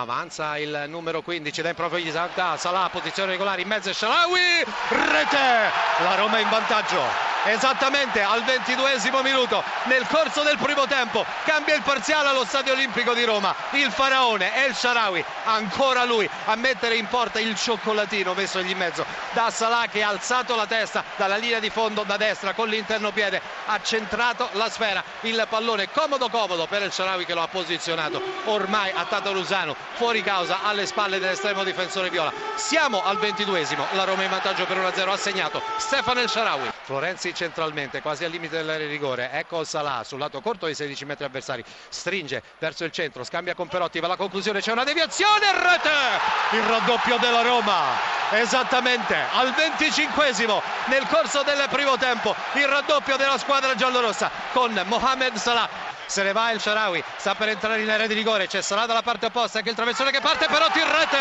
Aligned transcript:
Avanza 0.00 0.56
il 0.58 0.84
numero 0.86 1.22
15 1.22 1.60
da 1.60 1.74
proprio 1.74 2.00
di 2.00 2.12
Salah, 2.56 2.88
posizione 2.88 3.32
regolare 3.32 3.62
in 3.62 3.66
mezzo 3.66 3.92
Sharawi, 3.92 4.62
rete, 4.90 5.72
la 6.04 6.14
Roma 6.14 6.38
in 6.38 6.48
vantaggio 6.48 7.02
esattamente 7.50 8.22
al 8.22 8.44
ventiduesimo 8.44 9.22
minuto 9.22 9.62
nel 9.84 10.06
corso 10.06 10.42
del 10.42 10.58
primo 10.58 10.86
tempo 10.86 11.24
cambia 11.44 11.74
il 11.74 11.82
parziale 11.82 12.28
allo 12.28 12.44
stadio 12.44 12.72
olimpico 12.72 13.14
di 13.14 13.24
Roma. 13.24 13.54
Il 13.70 13.90
faraone 13.90 14.64
El 14.64 14.74
Sharawi 14.74 15.24
ancora 15.44 16.04
lui 16.04 16.28
a 16.46 16.54
mettere 16.56 16.96
in 16.96 17.06
porta 17.06 17.40
il 17.40 17.56
cioccolatino 17.56 18.34
mesogli 18.34 18.70
in 18.70 18.78
mezzo. 18.78 19.04
Da 19.32 19.50
Salah 19.50 19.86
che 19.86 20.02
ha 20.02 20.08
alzato 20.08 20.54
la 20.56 20.66
testa 20.66 21.04
dalla 21.16 21.36
linea 21.36 21.58
di 21.58 21.70
fondo 21.70 22.02
da 22.02 22.16
destra 22.16 22.54
con 22.54 22.68
l'interno 22.68 23.12
piede 23.12 23.40
ha 23.66 23.80
centrato 23.82 24.48
la 24.52 24.68
sfera. 24.68 25.02
Il 25.22 25.46
pallone 25.48 25.90
comodo 25.90 26.28
comodo 26.28 26.66
per 26.66 26.82
El 26.82 26.92
Sharawi 26.92 27.24
che 27.24 27.34
lo 27.34 27.42
ha 27.42 27.48
posizionato. 27.48 28.22
Ormai 28.44 28.90
a 28.94 29.04
Tato 29.04 29.32
Lusano 29.32 29.74
fuori 29.94 30.22
causa 30.22 30.60
alle 30.62 30.86
spalle 30.86 31.18
dell'estremo 31.18 31.64
difensore 31.64 32.10
viola. 32.10 32.32
Siamo 32.56 33.04
al 33.04 33.18
ventiduesimo 33.18 33.86
la 33.92 34.04
Roma 34.04 34.24
in 34.24 34.30
vantaggio 34.30 34.64
per 34.66 34.76
1-0 34.76 35.08
ha 35.08 35.16
segnato 35.16 35.62
Stefano 35.76 36.20
El 36.20 36.28
Sharawi 36.28 36.77
Florenzi 36.88 37.34
centralmente, 37.34 38.00
quasi 38.00 38.24
al 38.24 38.30
limite 38.30 38.56
dell'area 38.56 38.86
di 38.86 38.90
rigore. 38.90 39.28
Ecco 39.30 39.62
Salah 39.62 40.04
sul 40.04 40.18
lato 40.18 40.40
corto 40.40 40.64
dei 40.64 40.74
16 40.74 41.04
metri 41.04 41.26
avversari. 41.26 41.62
Stringe 41.90 42.42
verso 42.58 42.84
il 42.84 42.92
centro, 42.92 43.24
scambia 43.24 43.54
con 43.54 43.68
Perotti, 43.68 44.00
va 44.00 44.06
alla 44.06 44.16
conclusione, 44.16 44.62
c'è 44.62 44.72
una 44.72 44.84
deviazione, 44.84 45.52
rete! 45.52 46.56
Il 46.56 46.62
raddoppio 46.62 47.18
della 47.18 47.42
Roma. 47.42 47.76
Esattamente 48.30 49.14
al 49.32 49.52
25 49.52 50.32
nel 50.86 51.06
corso 51.08 51.42
del 51.42 51.66
primo 51.70 51.98
tempo 51.98 52.34
il 52.54 52.66
raddoppio 52.66 53.16
della 53.16 53.36
squadra 53.36 53.74
giallorossa 53.74 54.30
con 54.52 54.80
Mohamed 54.86 55.34
Salah 55.34 55.68
se 56.06 56.22
ne 56.22 56.32
va 56.32 56.50
il 56.52 56.60
Sharawi 56.60 57.02
sta 57.16 57.34
per 57.34 57.48
entrare 57.48 57.82
in 57.82 57.90
area 57.90 58.06
di 58.06 58.14
rigore 58.14 58.46
c'è 58.46 58.60
Salah 58.60 58.84
dalla 58.84 59.02
parte 59.02 59.26
opposta 59.26 59.62
che 59.62 59.70
il 59.70 59.74
traversone 59.74 60.10
che 60.10 60.20
parte 60.20 60.46
Perotti 60.46 60.78
in 60.78 60.90
rete 60.90 61.16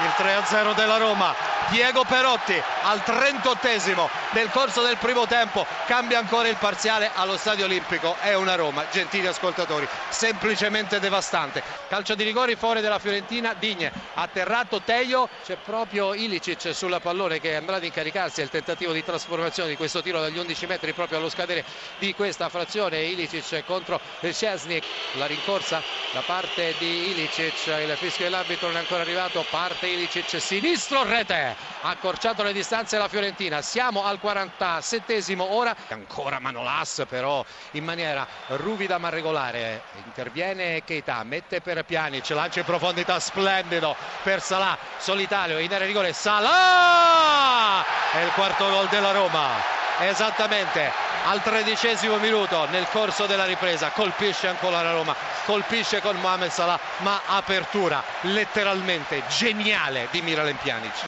il 0.00 0.12
3-0 0.16 0.74
della 0.74 0.96
Roma 0.96 1.47
Diego 1.70 2.02
Perotti 2.04 2.60
al 2.82 3.02
38esimo 3.04 4.08
nel 4.32 4.48
corso 4.50 4.82
del 4.82 4.96
primo 4.96 5.26
tempo. 5.26 5.66
Cambia 5.86 6.18
ancora 6.18 6.48
il 6.48 6.56
parziale 6.56 7.10
allo 7.14 7.36
Stadio 7.36 7.66
Olimpico. 7.66 8.16
È 8.20 8.34
una 8.34 8.54
Roma, 8.54 8.86
gentili 8.90 9.26
ascoltatori 9.26 9.86
semplicemente 10.08 10.98
devastante. 10.98 11.62
Calcio 11.88 12.14
di 12.14 12.24
rigore 12.24 12.56
fuori 12.56 12.80
della 12.80 12.98
Fiorentina 12.98 13.54
Digne, 13.54 13.92
atterrato 14.14 14.80
Teio. 14.80 15.28
C'è 15.44 15.56
proprio 15.56 16.14
Ilicic 16.14 16.74
sulla 16.74 17.00
pallone 17.00 17.38
che 17.38 17.56
andrà 17.56 17.76
ad 17.76 17.84
incaricarsi 17.84 18.40
il 18.40 18.48
tentativo 18.48 18.92
di 18.92 19.04
trasformazione 19.04 19.68
di 19.68 19.76
questo 19.76 20.00
tiro 20.00 20.20
dagli 20.20 20.38
11 20.38 20.66
metri 20.66 20.92
proprio 20.94 21.18
allo 21.18 21.28
scadere 21.28 21.64
di 21.98 22.14
questa 22.14 22.48
frazione. 22.48 23.02
Ilicic 23.02 23.64
contro 23.66 24.00
Szczesnik 24.22 24.84
la 25.14 25.26
rincorsa 25.26 25.82
da 26.12 26.20
parte 26.20 26.74
di 26.78 27.10
Ilicic 27.10 27.66
il 27.66 27.94
fischio 27.98 28.24
dell'arbitro 28.24 28.68
non 28.68 28.76
è 28.76 28.80
ancora 28.80 29.02
arrivato 29.02 29.44
parte 29.50 29.86
Ilicic 29.86 30.40
sinistro 30.40 31.04
rete 31.04 31.57
accorciato 31.82 32.42
le 32.42 32.52
distanze 32.52 32.98
la 32.98 33.08
Fiorentina. 33.08 33.62
Siamo 33.62 34.04
al 34.04 34.18
47esimo 34.22 35.40
ora. 35.40 35.74
Ancora 35.88 36.38
Manolas 36.38 37.04
però 37.08 37.44
in 37.72 37.84
maniera 37.84 38.26
ruvida 38.48 38.98
ma 38.98 39.08
regolare. 39.08 39.82
Interviene 40.04 40.82
Keita 40.84 41.22
mette 41.24 41.60
per 41.60 41.84
Pjanic 41.84 42.28
lancia 42.30 42.60
in 42.60 42.64
profondità 42.64 43.18
splendido 43.20 43.96
per 44.22 44.40
Salah. 44.40 44.76
Solitario 44.98 45.58
in 45.58 45.72
area 45.72 45.86
rigore 45.86 46.12
Salah! 46.12 47.84
È 48.12 48.20
il 48.20 48.30
quarto 48.32 48.68
gol 48.68 48.88
della 48.88 49.12
Roma. 49.12 49.76
Esattamente 50.00 50.92
al 51.24 51.42
tredicesimo 51.42 52.16
minuto 52.18 52.66
nel 52.70 52.86
corso 52.90 53.26
della 53.26 53.44
ripresa 53.44 53.90
colpisce 53.90 54.46
ancora 54.46 54.82
la 54.82 54.92
Roma. 54.92 55.14
Colpisce 55.44 56.00
con 56.00 56.16
Mohamed 56.16 56.50
Salah 56.50 56.78
ma 56.98 57.20
apertura 57.26 58.02
letteralmente 58.22 59.22
geniale 59.28 60.08
di 60.10 60.22
Miralem 60.22 60.56
Pjanic 60.56 61.06